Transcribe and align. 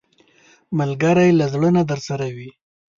ملګری 0.77 1.29
له 1.39 1.45
زړه 1.53 1.69
نه 1.77 1.83
درسره 1.91 2.25
وي 2.35 2.49